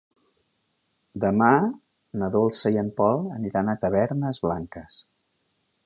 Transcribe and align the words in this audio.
Demà 1.25 1.49
na 2.21 2.31
Dolça 2.37 2.73
i 2.77 2.81
en 2.85 2.91
Pol 3.01 3.31
aniran 3.39 3.71
a 3.75 3.79
Tavernes 3.85 4.45
Blanques. 4.49 4.99